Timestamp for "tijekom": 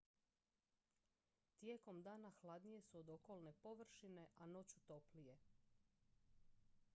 1.57-2.01